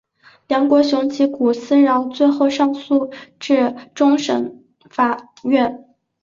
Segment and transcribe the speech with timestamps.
[0.47, 5.85] 梁国雄及古思尧最后上诉至终审法院。